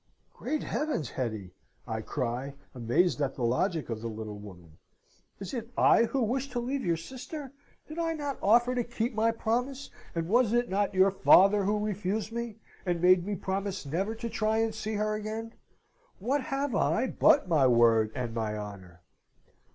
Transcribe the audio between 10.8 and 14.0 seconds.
your father who refused me, and made me promise